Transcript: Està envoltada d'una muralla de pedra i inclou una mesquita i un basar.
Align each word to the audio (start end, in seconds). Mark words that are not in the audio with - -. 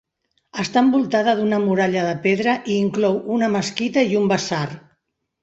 Està 0.61 0.81
envoltada 0.85 1.35
d'una 1.39 1.59
muralla 1.65 2.05
de 2.07 2.15
pedra 2.23 2.57
i 2.73 2.79
inclou 2.87 3.21
una 3.37 3.51
mesquita 3.59 4.07
i 4.15 4.19
un 4.25 4.35
basar. 4.35 4.65